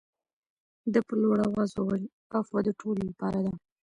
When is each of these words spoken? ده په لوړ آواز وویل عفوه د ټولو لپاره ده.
ده 0.93 0.99
په 1.07 1.13
لوړ 1.21 1.37
آواز 1.47 1.69
وویل 1.73 2.05
عفوه 2.37 2.59
د 2.67 2.69
ټولو 2.79 3.01
لپاره 3.09 3.39
ده. 3.45 3.53